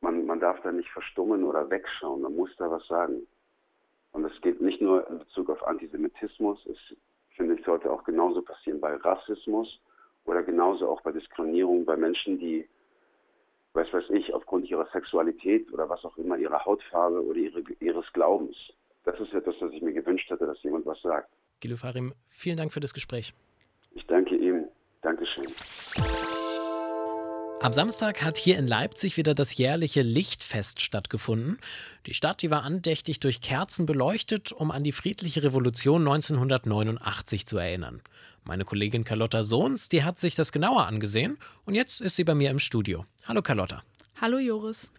man, 0.00 0.24
man 0.26 0.40
darf 0.40 0.60
da 0.62 0.72
nicht 0.72 0.88
verstummen 0.90 1.44
oder 1.44 1.68
wegschauen, 1.70 2.22
man 2.22 2.34
muss 2.34 2.50
da 2.56 2.70
was 2.70 2.86
sagen. 2.86 3.26
Und 4.12 4.24
es 4.24 4.40
geht 4.40 4.60
nicht 4.60 4.80
nur 4.80 5.08
in 5.08 5.18
Bezug 5.18 5.50
auf 5.50 5.62
Antisemitismus, 5.66 6.58
es 6.66 6.78
finde 7.36 7.54
ich 7.54 7.64
sollte 7.64 7.90
auch 7.90 8.04
genauso 8.04 8.42
passieren 8.42 8.80
bei 8.80 8.94
Rassismus 8.96 9.80
oder 10.24 10.42
genauso 10.42 10.88
auch 10.88 11.00
bei 11.02 11.12
Diskriminierung 11.12 11.84
bei 11.84 11.96
Menschen, 11.96 12.38
die, 12.38 12.68
weiß 13.74 13.92
weiß 13.92 14.10
ich, 14.10 14.34
aufgrund 14.34 14.68
ihrer 14.68 14.86
Sexualität 14.92 15.72
oder 15.72 15.88
was 15.88 16.04
auch 16.04 16.16
immer, 16.16 16.36
ihrer 16.36 16.64
Hautfarbe 16.64 17.24
oder 17.24 17.38
ihre, 17.38 17.62
ihres 17.78 18.12
Glaubens. 18.12 18.56
Das 19.04 19.18
ist 19.20 19.32
etwas, 19.32 19.54
was 19.60 19.72
ich 19.72 19.80
mir 19.80 19.92
gewünscht 19.92 20.28
hätte, 20.28 20.46
dass 20.46 20.62
jemand 20.62 20.86
was 20.86 21.00
sagt. 21.02 21.30
Gilo 21.60 21.76
Farim, 21.76 22.14
vielen 22.28 22.56
Dank 22.56 22.72
für 22.72 22.80
das 22.80 22.92
Gespräch. 22.92 23.32
Ich 23.92 24.06
danke 24.06 24.36
ihm. 24.36 24.66
Dankeschön. 25.02 25.46
Am 27.62 27.74
Samstag 27.74 28.22
hat 28.22 28.38
hier 28.38 28.58
in 28.58 28.66
Leipzig 28.66 29.18
wieder 29.18 29.34
das 29.34 29.56
jährliche 29.56 30.00
Lichtfest 30.00 30.80
stattgefunden. 30.80 31.58
Die 32.06 32.14
Stadt, 32.14 32.40
die 32.40 32.50
war 32.50 32.62
andächtig 32.62 33.20
durch 33.20 33.42
Kerzen 33.42 33.84
beleuchtet, 33.84 34.52
um 34.52 34.70
an 34.70 34.82
die 34.82 34.92
friedliche 34.92 35.42
Revolution 35.42 36.02
1989 36.02 37.46
zu 37.46 37.58
erinnern. 37.58 38.00
Meine 38.44 38.64
Kollegin 38.64 39.04
Carlotta 39.04 39.42
Sohns, 39.42 39.90
die 39.90 40.04
hat 40.04 40.18
sich 40.18 40.34
das 40.34 40.52
genauer 40.52 40.86
angesehen 40.86 41.36
und 41.66 41.74
jetzt 41.74 42.00
ist 42.00 42.16
sie 42.16 42.24
bei 42.24 42.34
mir 42.34 42.50
im 42.50 42.58
Studio. 42.58 43.04
Hallo 43.24 43.42
Carlotta. 43.42 43.82
Hallo 44.20 44.38
Joris. 44.38 44.90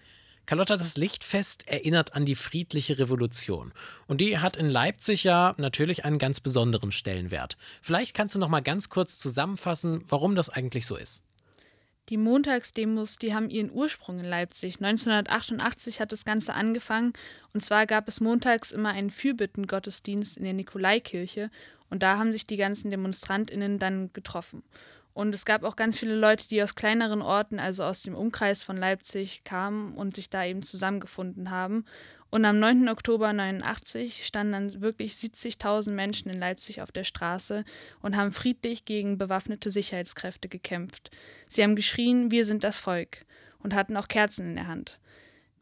Carlotta, 0.45 0.77
das 0.77 0.97
Lichtfest 0.97 1.67
erinnert 1.67 2.13
an 2.13 2.25
die 2.25 2.35
friedliche 2.35 2.99
Revolution. 2.99 3.73
Und 4.07 4.21
die 4.21 4.39
hat 4.39 4.57
in 4.57 4.69
Leipzig 4.69 5.23
ja 5.23 5.53
natürlich 5.57 6.03
einen 6.03 6.19
ganz 6.19 6.39
besonderen 6.39 6.91
Stellenwert. 6.91 7.57
Vielleicht 7.81 8.13
kannst 8.13 8.35
du 8.35 8.39
noch 8.39 8.49
mal 8.49 8.61
ganz 8.61 8.89
kurz 8.89 9.17
zusammenfassen, 9.19 10.03
warum 10.07 10.35
das 10.35 10.49
eigentlich 10.49 10.85
so 10.85 10.95
ist. 10.95 11.23
Die 12.09 12.17
Montagsdemos, 12.17 13.15
die 13.17 13.33
haben 13.33 13.49
ihren 13.49 13.71
Ursprung 13.71 14.19
in 14.19 14.25
Leipzig. 14.25 14.81
1988 14.81 16.01
hat 16.01 16.11
das 16.11 16.25
Ganze 16.25 16.53
angefangen 16.53 17.13
und 17.53 17.61
zwar 17.61 17.85
gab 17.85 18.07
es 18.07 18.19
montags 18.19 18.71
immer 18.71 18.89
einen 18.89 19.11
Fürbittengottesdienst 19.11 20.35
in 20.35 20.43
der 20.43 20.53
Nikolaikirche 20.53 21.49
und 21.89 22.03
da 22.03 22.17
haben 22.17 22.31
sich 22.31 22.45
die 22.45 22.57
ganzen 22.57 22.89
Demonstrantinnen 22.91 23.79
dann 23.79 24.11
getroffen. 24.11 24.63
Und 25.13 25.35
es 25.35 25.45
gab 25.45 25.63
auch 25.63 25.75
ganz 25.75 25.97
viele 25.97 26.15
Leute, 26.15 26.47
die 26.47 26.63
aus 26.63 26.75
kleineren 26.75 27.21
Orten, 27.21 27.59
also 27.59 27.83
aus 27.83 28.01
dem 28.01 28.15
Umkreis 28.15 28.63
von 28.63 28.77
Leipzig, 28.77 29.43
kamen 29.43 29.93
und 29.95 30.15
sich 30.15 30.29
da 30.29 30.45
eben 30.45 30.63
zusammengefunden 30.63 31.51
haben. 31.51 31.85
Und 32.29 32.45
am 32.45 32.59
9. 32.59 32.87
Oktober 32.87 33.33
89 33.33 34.25
standen 34.25 34.53
dann 34.53 34.81
wirklich 34.81 35.13
70.000 35.13 35.91
Menschen 35.91 36.31
in 36.31 36.39
Leipzig 36.39 36.81
auf 36.81 36.93
der 36.93 37.03
Straße 37.03 37.65
und 38.01 38.15
haben 38.15 38.31
friedlich 38.31 38.85
gegen 38.85 39.17
bewaffnete 39.17 39.69
Sicherheitskräfte 39.69 40.47
gekämpft. 40.47 41.11
Sie 41.49 41.61
haben 41.61 41.75
geschrien, 41.75 42.31
wir 42.31 42.45
sind 42.45 42.63
das 42.63 42.77
Volk 42.77 43.25
und 43.59 43.75
hatten 43.75 43.97
auch 43.97 44.07
Kerzen 44.07 44.47
in 44.47 44.55
der 44.55 44.67
Hand. 44.67 44.99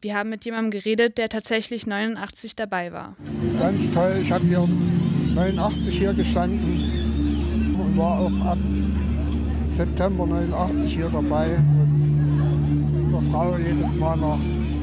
Wir 0.00 0.14
haben 0.14 0.30
mit 0.30 0.44
jemandem 0.44 0.70
geredet, 0.70 1.18
der 1.18 1.28
tatsächlich 1.28 1.88
89 1.88 2.54
dabei 2.54 2.92
war. 2.92 3.16
Ganz 3.58 3.92
toll, 3.92 4.20
ich 4.22 4.30
habe 4.30 4.46
hier 4.46 4.60
89 5.34 5.98
hier 5.98 6.14
gestanden 6.14 7.74
und 7.78 7.96
war 7.98 8.20
auch 8.20 8.46
ab 8.46 8.58
September 9.70 10.26
89 10.26 10.94
hier 10.94 11.08
dabei. 11.08 11.56
Und 11.56 13.12
der 13.12 13.22
Frau 13.30 13.56
jedes 13.56 13.90
Mal 13.92 14.16
nach 14.16 14.38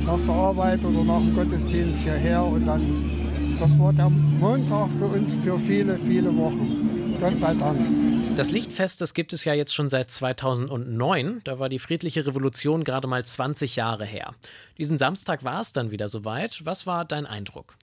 nach 0.08 0.26
der 0.26 0.36
Arbeit 0.36 0.86
oder 0.86 1.04
nach 1.04 1.20
dem 1.20 1.36
Gottesdienst 1.36 2.04
hierher 2.04 2.42
und 2.42 2.66
dann, 2.66 3.58
das 3.60 3.78
war 3.78 3.92
der 3.92 4.10
Montag 4.10 4.90
für 4.94 5.06
uns 5.06 5.34
für 5.36 5.60
viele, 5.60 5.98
viele 5.98 6.34
Wochen. 6.38 7.18
Gott 7.20 7.38
sei 7.38 7.54
Dank. 7.56 8.38
Das 8.38 8.52
Lichtfest, 8.52 9.02
das 9.02 9.14
gibt 9.14 9.34
es 9.34 9.44
ja 9.44 9.54
jetzt 9.54 9.76
schon 9.76 9.90
seit 9.90 10.12
2009. 10.12 11.42
Da 11.44 11.60
war 11.60 11.68
die 11.68 11.80
friedliche 11.80 12.26
Revolution 12.26 12.86
gerade 12.86 13.08
mal 13.08 13.26
20 13.26 13.76
Jahre 13.76 14.06
her. 14.06 14.34
Diesen 14.78 14.98
Samstag 14.98 15.44
war 15.44 15.60
es 15.60 15.74
dann 15.74 15.92
wieder 15.92 16.08
soweit. 16.08 16.62
Was 16.64 16.88
war 16.88 17.04
dein 17.04 17.26
Eindruck? 17.26 17.76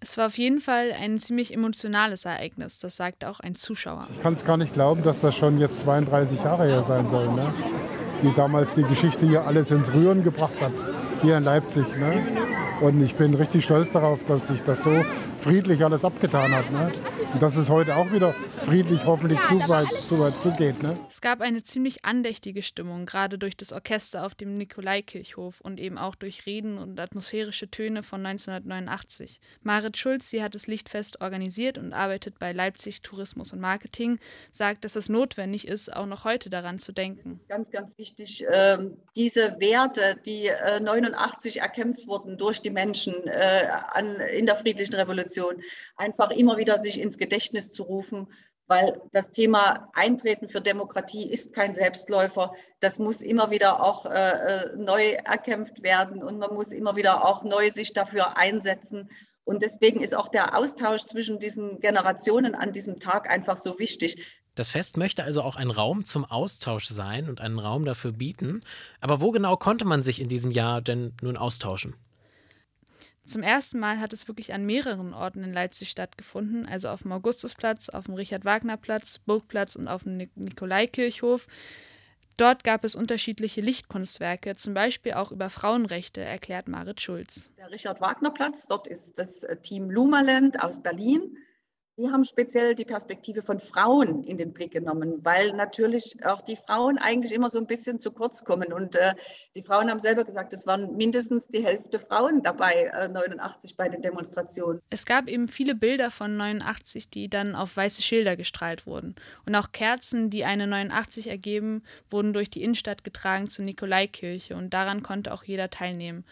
Es 0.00 0.16
war 0.16 0.26
auf 0.26 0.38
jeden 0.38 0.60
Fall 0.60 0.92
ein 0.92 1.18
ziemlich 1.18 1.52
emotionales 1.52 2.24
Ereignis, 2.24 2.78
das 2.78 2.96
sagt 2.96 3.24
auch 3.24 3.40
ein 3.40 3.56
Zuschauer. 3.56 4.06
Ich 4.14 4.22
kann 4.22 4.34
es 4.34 4.44
gar 4.44 4.56
nicht 4.56 4.72
glauben, 4.72 5.02
dass 5.02 5.20
das 5.20 5.34
schon 5.34 5.58
jetzt 5.58 5.80
32 5.80 6.40
Jahre 6.44 6.66
her 6.66 6.84
sein 6.84 7.08
soll. 7.08 7.26
Ne? 7.32 7.52
Die 8.22 8.32
damals 8.34 8.74
die 8.74 8.84
Geschichte 8.84 9.26
hier 9.26 9.44
alles 9.44 9.72
ins 9.72 9.92
Rühren 9.92 10.22
gebracht 10.22 10.60
hat 10.60 10.72
hier 11.20 11.36
in 11.38 11.44
Leipzig. 11.44 11.84
Ne? 11.96 12.24
Und 12.80 13.02
ich 13.02 13.16
bin 13.16 13.34
richtig 13.34 13.64
stolz 13.64 13.90
darauf, 13.90 14.24
dass 14.24 14.46
sich 14.46 14.62
das 14.62 14.84
so 14.84 15.04
friedlich 15.40 15.84
alles 15.84 16.04
abgetan 16.04 16.52
hat. 16.52 16.70
Ne? 16.70 16.92
Und 17.32 17.42
dass 17.42 17.56
es 17.56 17.68
heute 17.68 17.94
auch 17.96 18.10
wieder 18.10 18.32
friedlich 18.64 19.04
hoffentlich 19.04 19.38
zu 19.48 19.68
weit, 19.68 19.86
zu 20.08 20.18
weit 20.18 20.32
zugeht. 20.42 20.82
Ne? 20.82 20.94
Es 21.10 21.20
gab 21.20 21.42
eine 21.42 21.62
ziemlich 21.62 22.04
andächtige 22.06 22.62
Stimmung, 22.62 23.04
gerade 23.04 23.36
durch 23.38 23.54
das 23.54 23.72
Orchester 23.72 24.24
auf 24.24 24.34
dem 24.34 24.54
Nikolaikirchhof 24.54 25.60
und 25.60 25.78
eben 25.78 25.98
auch 25.98 26.14
durch 26.14 26.46
Reden 26.46 26.78
und 26.78 26.98
atmosphärische 26.98 27.70
Töne 27.70 28.02
von 28.02 28.24
1989. 28.24 29.40
Marit 29.62 29.98
Schulz, 29.98 30.30
sie 30.30 30.42
hat 30.42 30.54
das 30.54 30.66
Lichtfest 30.66 31.20
organisiert 31.20 31.76
und 31.76 31.92
arbeitet 31.92 32.38
bei 32.38 32.52
Leipzig 32.52 33.02
Tourismus 33.02 33.52
und 33.52 33.60
Marketing, 33.60 34.18
sagt, 34.50 34.84
dass 34.84 34.96
es 34.96 35.10
notwendig 35.10 35.68
ist, 35.68 35.94
auch 35.94 36.06
noch 36.06 36.24
heute 36.24 36.48
daran 36.48 36.78
zu 36.78 36.92
denken. 36.92 37.40
Ganz, 37.48 37.70
ganz 37.70 37.98
wichtig, 37.98 38.44
ähm, 38.50 38.96
diese 39.16 39.56
Werte, 39.60 40.16
die 40.24 40.50
89 40.80 41.56
äh, 41.56 41.60
erkämpft 41.60 42.08
wurden 42.08 42.38
durch 42.38 42.62
die 42.62 42.70
Menschen 42.70 43.14
äh, 43.26 43.68
in 44.34 44.46
der 44.46 44.56
friedlichen 44.56 44.94
Revolution, 44.94 45.62
einfach 45.96 46.30
immer 46.30 46.56
wieder 46.56 46.78
sich 46.78 46.98
ins 46.98 47.17
Gedächtnis 47.18 47.70
zu 47.70 47.82
rufen, 47.82 48.28
weil 48.68 49.00
das 49.12 49.32
Thema 49.32 49.88
Eintreten 49.94 50.48
für 50.48 50.60
Demokratie 50.60 51.28
ist 51.28 51.54
kein 51.54 51.72
Selbstläufer. 51.74 52.52
Das 52.80 52.98
muss 52.98 53.22
immer 53.22 53.50
wieder 53.50 53.82
auch 53.82 54.06
äh, 54.06 54.10
äh, 54.10 54.76
neu 54.76 55.10
erkämpft 55.24 55.82
werden 55.82 56.22
und 56.22 56.38
man 56.38 56.54
muss 56.54 56.72
immer 56.72 56.94
wieder 56.96 57.24
auch 57.24 57.44
neu 57.44 57.70
sich 57.70 57.92
dafür 57.92 58.36
einsetzen. 58.36 59.08
Und 59.44 59.62
deswegen 59.62 60.02
ist 60.02 60.14
auch 60.14 60.28
der 60.28 60.56
Austausch 60.56 61.04
zwischen 61.06 61.38
diesen 61.38 61.80
Generationen 61.80 62.54
an 62.54 62.72
diesem 62.72 63.00
Tag 63.00 63.30
einfach 63.30 63.56
so 63.56 63.78
wichtig. 63.78 64.42
Das 64.54 64.68
Fest 64.68 64.98
möchte 64.98 65.24
also 65.24 65.40
auch 65.40 65.56
ein 65.56 65.70
Raum 65.70 66.04
zum 66.04 66.26
Austausch 66.26 66.86
sein 66.86 67.30
und 67.30 67.40
einen 67.40 67.58
Raum 67.58 67.86
dafür 67.86 68.12
bieten. 68.12 68.62
Aber 69.00 69.22
wo 69.22 69.30
genau 69.30 69.56
konnte 69.56 69.86
man 69.86 70.02
sich 70.02 70.20
in 70.20 70.28
diesem 70.28 70.50
Jahr 70.50 70.82
denn 70.82 71.14
nun 71.22 71.38
austauschen? 71.38 71.94
Zum 73.28 73.42
ersten 73.42 73.78
Mal 73.78 74.00
hat 74.00 74.14
es 74.14 74.26
wirklich 74.26 74.54
an 74.54 74.64
mehreren 74.64 75.12
Orten 75.12 75.44
in 75.44 75.52
Leipzig 75.52 75.90
stattgefunden, 75.90 76.64
also 76.64 76.88
auf 76.88 77.02
dem 77.02 77.12
Augustusplatz, 77.12 77.90
auf 77.90 78.06
dem 78.06 78.14
Richard-Wagner-Platz, 78.14 79.18
Burgplatz 79.18 79.76
und 79.76 79.86
auf 79.86 80.04
dem 80.04 80.16
Nikolaikirchhof. 80.34 81.46
Dort 82.38 82.64
gab 82.64 82.84
es 82.84 82.94
unterschiedliche 82.94 83.60
Lichtkunstwerke, 83.60 84.56
zum 84.56 84.72
Beispiel 84.72 85.12
auch 85.12 85.30
über 85.30 85.50
Frauenrechte, 85.50 86.22
erklärt 86.22 86.68
Marit 86.68 87.02
Schulz. 87.02 87.50
Der 87.58 87.70
Richard-Wagner-Platz, 87.70 88.66
dort 88.66 88.86
ist 88.86 89.18
das 89.18 89.46
Team 89.60 89.90
Lumaland 89.90 90.64
aus 90.64 90.82
Berlin 90.82 91.36
wir 91.98 92.12
haben 92.12 92.22
speziell 92.22 92.76
die 92.76 92.84
Perspektive 92.84 93.42
von 93.42 93.58
Frauen 93.58 94.22
in 94.22 94.36
den 94.36 94.52
Blick 94.52 94.70
genommen, 94.70 95.18
weil 95.24 95.52
natürlich 95.52 96.16
auch 96.24 96.40
die 96.40 96.54
Frauen 96.54 96.96
eigentlich 96.96 97.32
immer 97.32 97.50
so 97.50 97.58
ein 97.58 97.66
bisschen 97.66 97.98
zu 97.98 98.12
kurz 98.12 98.44
kommen. 98.44 98.72
Und 98.72 98.94
äh, 98.94 99.14
die 99.56 99.62
Frauen 99.62 99.90
haben 99.90 99.98
selber 99.98 100.22
gesagt, 100.22 100.52
es 100.52 100.64
waren 100.64 100.96
mindestens 100.96 101.48
die 101.48 101.64
Hälfte 101.64 101.98
Frauen 101.98 102.44
dabei, 102.44 102.92
äh, 102.94 103.08
89 103.08 103.76
bei 103.76 103.88
den 103.88 104.00
Demonstrationen. 104.00 104.80
Es 104.90 105.06
gab 105.06 105.26
eben 105.26 105.48
viele 105.48 105.74
Bilder 105.74 106.12
von 106.12 106.36
89, 106.36 107.10
die 107.10 107.28
dann 107.28 107.56
auf 107.56 107.76
weiße 107.76 108.02
Schilder 108.02 108.36
gestrahlt 108.36 108.86
wurden. 108.86 109.16
Und 109.44 109.56
auch 109.56 109.72
Kerzen, 109.72 110.30
die 110.30 110.44
eine 110.44 110.68
89 110.68 111.26
ergeben, 111.26 111.82
wurden 112.10 112.32
durch 112.32 112.48
die 112.48 112.62
Innenstadt 112.62 113.02
getragen 113.02 113.50
zur 113.50 113.64
Nikolaikirche. 113.64 114.54
Und 114.54 114.70
daran 114.70 115.02
konnte 115.02 115.34
auch 115.34 115.42
jeder 115.42 115.68
teilnehmen. 115.68 116.24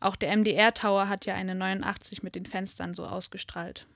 Auch 0.00 0.16
der 0.16 0.36
MDR 0.36 0.74
Tower 0.74 1.08
hat 1.08 1.24
ja 1.24 1.32
eine 1.32 1.54
89 1.54 2.22
mit 2.22 2.34
den 2.34 2.44
Fenstern 2.44 2.92
so 2.92 3.06
ausgestrahlt. 3.06 3.86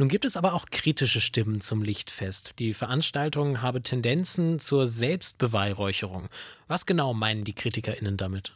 Nun 0.00 0.08
gibt 0.08 0.24
es 0.24 0.36
aber 0.36 0.54
auch 0.54 0.66
kritische 0.70 1.20
Stimmen 1.20 1.60
zum 1.60 1.82
Lichtfest. 1.82 2.60
Die 2.60 2.72
Veranstaltung 2.72 3.62
habe 3.62 3.82
Tendenzen 3.82 4.60
zur 4.60 4.86
Selbstbeweihräucherung. 4.86 6.28
Was 6.68 6.86
genau 6.86 7.14
meinen 7.14 7.42
die 7.42 7.52
KritikerInnen 7.52 8.16
damit? 8.16 8.54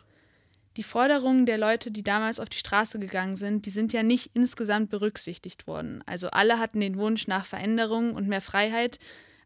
Die 0.76 0.84
Forderungen 0.84 1.44
der 1.44 1.58
Leute, 1.58 1.90
die 1.90 2.04
damals 2.04 2.38
auf 2.38 2.48
die 2.48 2.58
Straße 2.58 3.00
gegangen 3.00 3.34
sind, 3.34 3.66
die 3.66 3.70
sind 3.70 3.92
ja 3.92 4.04
nicht 4.04 4.30
insgesamt 4.34 4.90
berücksichtigt 4.90 5.66
worden. 5.66 6.04
Also 6.06 6.28
alle 6.28 6.60
hatten 6.60 6.78
den 6.78 6.96
Wunsch 6.96 7.26
nach 7.26 7.44
Veränderung 7.44 8.14
und 8.14 8.28
mehr 8.28 8.40
Freiheit, 8.40 9.00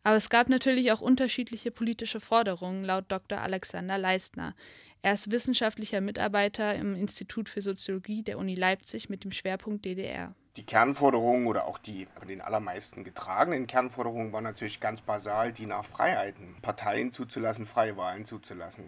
aber 0.04 0.16
es 0.16 0.28
gab 0.28 0.50
natürlich 0.50 0.92
auch 0.92 1.00
unterschiedliche 1.00 1.70
politische 1.70 2.20
Forderungen, 2.20 2.84
laut 2.84 3.06
Dr. 3.08 3.40
Alexander 3.40 3.96
Leistner. 3.96 4.54
Er 5.00 5.14
ist 5.14 5.30
wissenschaftlicher 5.30 6.02
Mitarbeiter 6.02 6.74
im 6.74 6.94
Institut 6.94 7.48
für 7.48 7.62
Soziologie 7.62 8.22
der 8.22 8.36
Uni 8.36 8.54
Leipzig 8.54 9.08
mit 9.08 9.24
dem 9.24 9.32
Schwerpunkt 9.32 9.86
DDR 9.86 10.34
die 10.56 10.64
Kernforderungen 10.64 11.46
oder 11.46 11.66
auch 11.66 11.78
die 11.78 12.06
von 12.18 12.28
den 12.28 12.40
allermeisten 12.40 13.04
getragenen 13.04 13.66
Kernforderungen 13.66 14.32
waren 14.32 14.44
natürlich 14.44 14.80
ganz 14.80 15.00
basal 15.00 15.52
die 15.52 15.66
nach 15.66 15.84
Freiheiten, 15.84 16.56
Parteien 16.62 17.12
zuzulassen, 17.12 17.66
freie 17.66 17.96
Wahlen 17.96 18.24
zuzulassen. 18.24 18.84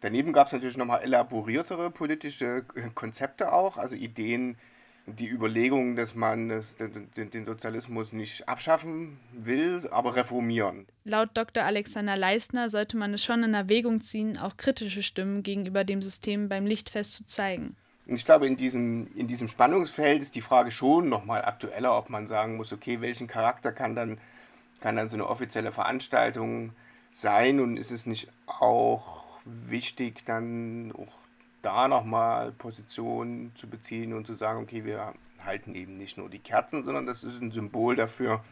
Daneben 0.00 0.32
gab 0.32 0.46
es 0.48 0.52
natürlich 0.52 0.76
nochmal 0.76 1.02
elaboriertere 1.02 1.90
politische 1.90 2.64
äh, 2.74 2.90
Konzepte 2.94 3.52
auch, 3.52 3.76
also 3.76 3.96
Ideen, 3.96 4.56
die 5.06 5.28
Überlegung, 5.28 5.96
dass 5.96 6.14
man 6.14 6.50
das, 6.50 6.76
den, 6.76 7.30
den, 7.30 7.46
Sozialismus 7.46 8.12
nicht 8.12 8.46
abschaffen 8.48 9.18
will, 9.32 9.88
aber 9.90 10.16
reformieren. 10.16 10.86
Laut 11.04 11.30
Dr. 11.34 11.64
Alexander 11.64 12.16
Leistner 12.16 12.68
sollte 12.68 12.96
man 12.96 13.14
es 13.14 13.24
schon 13.24 13.42
in 13.42 13.54
Erwägung 13.54 14.02
ziehen, 14.02 14.36
auch 14.36 14.56
kritische 14.56 15.02
Stimmen 15.02 15.42
gegenüber 15.42 15.84
dem 15.84 16.02
System 16.02 16.48
beim 16.48 16.66
Lichtfest 16.66 17.14
zu 17.14 17.24
zeigen. 17.24 17.76
Und 18.08 18.14
ich 18.14 18.24
glaube, 18.24 18.46
in 18.46 18.56
diesem, 18.56 19.06
in 19.14 19.28
diesem 19.28 19.48
Spannungsfeld 19.48 20.22
ist 20.22 20.34
die 20.34 20.40
Frage 20.40 20.70
schon 20.70 21.10
nochmal 21.10 21.44
aktueller, 21.44 21.96
ob 21.96 22.08
man 22.08 22.26
sagen 22.26 22.56
muss, 22.56 22.72
okay, 22.72 23.02
welchen 23.02 23.26
Charakter 23.26 23.70
kann 23.70 23.94
dann, 23.94 24.18
kann 24.80 24.96
dann 24.96 25.10
so 25.10 25.16
eine 25.16 25.28
offizielle 25.28 25.72
Veranstaltung 25.72 26.72
sein? 27.12 27.60
Und 27.60 27.76
ist 27.76 27.90
es 27.90 28.06
nicht 28.06 28.28
auch 28.46 29.24
wichtig, 29.44 30.24
dann 30.24 30.90
auch 30.92 31.18
da 31.60 31.86
nochmal 31.86 32.50
Position 32.52 33.52
zu 33.54 33.68
beziehen 33.68 34.14
und 34.14 34.26
zu 34.26 34.32
sagen, 34.32 34.62
okay, 34.62 34.86
wir 34.86 35.12
halten 35.44 35.74
eben 35.74 35.98
nicht 35.98 36.16
nur 36.16 36.30
die 36.30 36.38
Kerzen, 36.38 36.84
sondern 36.84 37.04
das 37.04 37.22
ist 37.22 37.42
ein 37.42 37.50
Symbol 37.50 37.94
dafür, 37.94 38.42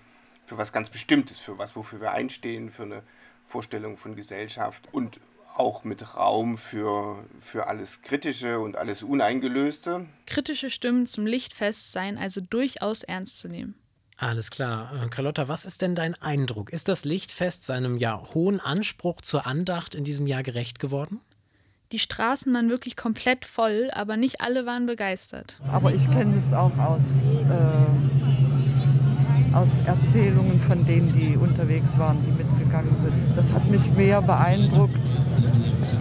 für 0.45 0.59
was 0.59 0.73
ganz 0.73 0.91
Bestimmtes, 0.91 1.39
für 1.39 1.57
was, 1.57 1.75
wofür 1.77 2.01
wir 2.03 2.13
einstehen, 2.13 2.71
für 2.71 2.83
eine 2.83 3.03
Vorstellung 3.49 3.97
von 3.97 4.17
Gesellschaft 4.17 4.89
und 4.93 5.19
auch 5.59 5.85
mit 5.85 6.17
Raum 6.17 6.59
für, 6.59 7.25
für 7.41 7.67
alles 7.67 8.03
Kritische 8.03 8.61
und 8.61 8.77
alles 8.77 9.03
Uneingelöste. 9.03 10.07
Kritische 10.27 10.71
Stimmen 10.71 11.07
zum 11.07 11.27
Lichtfest 11.27 11.93
seien 11.93 12.19
also 12.19 12.41
durchaus 12.41 13.03
ernst 13.03 13.39
zu 13.39 13.49
nehmen. 13.49 13.75
Alles 14.19 14.51
klar. 14.51 14.93
Äh, 15.05 15.09
Carlotta, 15.09 15.49
was 15.49 15.67
ist 15.67 15.83
denn 15.83 15.95
dein 15.95 16.15
Eindruck? 16.23 16.71
Ist 16.71 16.89
das 16.89 17.05
Lichtfest 17.05 17.65
seinem 17.67 17.99
ja 17.99 18.23
hohen 18.35 18.61
Anspruch 18.61 19.21
zur 19.21 19.47
Andacht 19.47 19.95
in 19.95 20.05
diesem 20.05 20.27
Jahr 20.27 20.43
gerecht 20.43 20.79
geworden? 20.79 21.21
Die 21.93 21.99
Straßen 21.99 22.53
waren 22.53 22.69
wirklich 22.69 22.97
komplett 22.97 23.45
voll, 23.45 23.91
aber 23.93 24.17
nicht 24.17 24.41
alle 24.41 24.67
waren 24.67 24.87
begeistert. 24.87 25.61
Aber 25.69 25.93
ich 25.93 26.11
kenne 26.11 26.37
es 26.39 26.53
auch 26.53 26.77
aus, 26.79 27.05
äh, 27.49 28.36
aus 29.57 29.71
Erzählungen 29.87 30.61
von 30.61 30.85
denen, 30.85 31.13
die 31.13 31.35
unterwegs 31.37 31.99
waren, 31.99 32.19
die 32.27 32.43
mitgegangen 32.43 32.95
sind. 33.01 33.15
Das 33.35 33.53
hat 33.53 33.67
mich 33.71 33.91
mehr 33.93 34.21
beeindruckt 34.21 35.01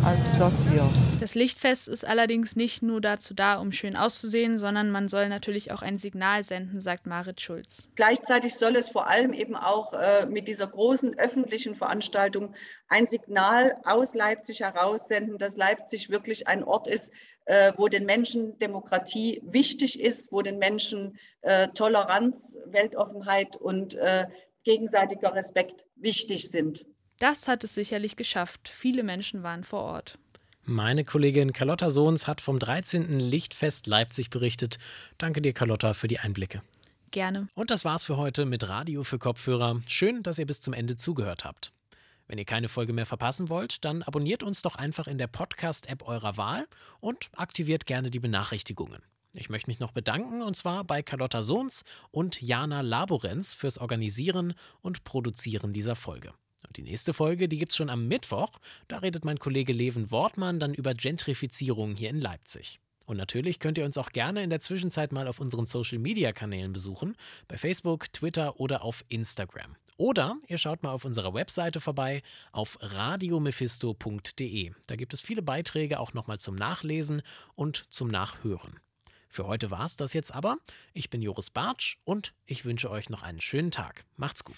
als 0.03 0.25
das 0.37 0.67
hier. 0.69 0.89
Das 1.19 1.35
Lichtfest 1.35 1.87
ist 1.87 2.05
allerdings 2.05 2.55
nicht 2.55 2.83
nur 2.83 3.01
dazu 3.01 3.33
da, 3.33 3.55
um 3.55 3.71
schön 3.71 3.95
auszusehen, 3.95 4.59
sondern 4.59 4.91
man 4.91 5.07
soll 5.07 5.29
natürlich 5.29 5.71
auch 5.71 5.81
ein 5.81 5.97
Signal 5.97 6.43
senden, 6.43 6.81
sagt 6.81 7.07
Marit 7.07 7.41
Schulz. 7.41 7.87
Gleichzeitig 7.95 8.55
soll 8.55 8.75
es 8.75 8.89
vor 8.89 9.07
allem 9.07 9.33
eben 9.33 9.55
auch 9.55 9.93
äh, 9.93 10.25
mit 10.25 10.47
dieser 10.47 10.67
großen 10.67 11.17
öffentlichen 11.17 11.75
Veranstaltung 11.75 12.53
ein 12.87 13.07
Signal 13.07 13.75
aus 13.83 14.13
Leipzig 14.13 14.61
heraussenden, 14.61 15.37
dass 15.37 15.57
Leipzig 15.57 16.09
wirklich 16.09 16.47
ein 16.47 16.63
Ort 16.63 16.87
ist, 16.87 17.11
äh, 17.45 17.73
wo 17.77 17.87
den 17.87 18.05
Menschen 18.05 18.57
Demokratie 18.59 19.41
wichtig 19.45 19.99
ist, 19.99 20.31
wo 20.31 20.41
den 20.41 20.57
Menschen 20.57 21.17
äh, 21.41 21.67
Toleranz, 21.69 22.57
Weltoffenheit 22.65 23.55
und 23.57 23.95
äh, 23.95 24.25
gegenseitiger 24.63 25.33
Respekt 25.33 25.85
wichtig 25.95 26.49
sind. 26.49 26.85
Das 27.19 27.47
hat 27.47 27.63
es 27.63 27.73
sicherlich 27.73 28.15
geschafft. 28.15 28.67
Viele 28.67 29.03
Menschen 29.03 29.43
waren 29.43 29.63
vor 29.63 29.81
Ort. 29.81 30.17
Meine 30.63 31.03
Kollegin 31.03 31.53
Carlotta 31.53 31.91
Sohns 31.91 32.27
hat 32.27 32.41
vom 32.41 32.57
13. 32.57 33.19
Lichtfest 33.19 33.87
Leipzig 33.87 34.29
berichtet. 34.31 34.79
Danke 35.17 35.41
dir, 35.41 35.53
Carlotta, 35.53 35.93
für 35.93 36.07
die 36.07 36.19
Einblicke. 36.19 36.63
Gerne. 37.11 37.47
Und 37.53 37.69
das 37.71 37.85
war's 37.85 38.03
für 38.03 38.17
heute 38.17 38.45
mit 38.45 38.67
Radio 38.67 39.03
für 39.03 39.19
Kopfhörer. 39.19 39.79
Schön, 39.87 40.23
dass 40.23 40.39
ihr 40.39 40.45
bis 40.45 40.61
zum 40.61 40.73
Ende 40.73 40.97
zugehört 40.97 41.45
habt. 41.45 41.71
Wenn 42.27 42.39
ihr 42.39 42.45
keine 42.45 42.67
Folge 42.67 42.93
mehr 42.93 43.05
verpassen 43.05 43.49
wollt, 43.49 43.85
dann 43.85 44.01
abonniert 44.01 44.41
uns 44.41 44.63
doch 44.63 44.75
einfach 44.75 45.07
in 45.07 45.19
der 45.19 45.27
Podcast-App 45.27 46.07
eurer 46.07 46.37
Wahl 46.37 46.67
und 46.99 47.29
aktiviert 47.35 47.85
gerne 47.85 48.09
die 48.09 48.19
Benachrichtigungen. 48.19 49.03
Ich 49.33 49.49
möchte 49.49 49.69
mich 49.69 49.79
noch 49.79 49.91
bedanken 49.91 50.41
und 50.41 50.57
zwar 50.57 50.83
bei 50.83 51.03
Carlotta 51.03 51.43
Sohns 51.43 51.83
und 52.09 52.41
Jana 52.41 52.81
Laborenz 52.81 53.53
fürs 53.53 53.77
Organisieren 53.77 54.55
und 54.81 55.03
Produzieren 55.03 55.71
dieser 55.71 55.95
Folge. 55.95 56.33
Und 56.67 56.77
die 56.77 56.83
nächste 56.83 57.13
Folge, 57.13 57.47
die 57.47 57.57
gibt 57.57 57.71
es 57.71 57.77
schon 57.77 57.89
am 57.89 58.07
Mittwoch. 58.07 58.51
Da 58.87 58.97
redet 58.99 59.25
mein 59.25 59.39
Kollege 59.39 59.73
Leven 59.73 60.11
Wortmann 60.11 60.59
dann 60.59 60.73
über 60.73 60.93
Gentrifizierung 60.93 61.95
hier 61.95 62.09
in 62.09 62.19
Leipzig. 62.19 62.79
Und 63.05 63.17
natürlich 63.17 63.59
könnt 63.59 63.77
ihr 63.77 63.85
uns 63.85 63.97
auch 63.97 64.09
gerne 64.09 64.43
in 64.43 64.49
der 64.49 64.61
Zwischenzeit 64.61 65.11
mal 65.11 65.27
auf 65.27 65.39
unseren 65.39 65.67
Social 65.67 65.99
Media 65.99 66.31
Kanälen 66.31 66.73
besuchen, 66.73 67.15
bei 67.47 67.57
Facebook, 67.57 68.11
Twitter 68.11 68.59
oder 68.59 68.83
auf 68.83 69.05
Instagram. 69.09 69.75
Oder 69.97 70.37
ihr 70.47 70.57
schaut 70.57 70.83
mal 70.83 70.91
auf 70.91 71.05
unserer 71.05 71.33
Webseite 71.33 71.79
vorbei 71.79 72.21
auf 72.51 72.77
radiomephisto.de. 72.81 74.71
Da 74.87 74.95
gibt 74.95 75.13
es 75.13 75.21
viele 75.21 75.41
Beiträge 75.41 75.99
auch 75.99 76.13
nochmal 76.13 76.39
zum 76.39 76.55
Nachlesen 76.55 77.21
und 77.53 77.85
zum 77.89 78.09
Nachhören. 78.09 78.79
Für 79.29 79.47
heute 79.47 79.69
war 79.69 79.85
es 79.85 79.97
das 79.97 80.13
jetzt 80.13 80.33
aber. 80.33 80.57
Ich 80.93 81.09
bin 81.09 81.21
Joris 81.21 81.49
Bartsch 81.49 81.97
und 82.05 82.33
ich 82.45 82.65
wünsche 82.65 82.89
euch 82.89 83.09
noch 83.09 83.21
einen 83.21 83.41
schönen 83.41 83.71
Tag. 83.71 84.05
Macht's 84.15 84.43
gut. 84.43 84.57